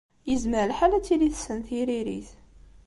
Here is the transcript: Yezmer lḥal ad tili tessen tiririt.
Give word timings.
Yezmer 0.29 0.63
lḥal 0.71 0.91
ad 0.93 1.03
tili 1.05 1.29
tessen 1.33 1.59
tiririt. 1.67 2.29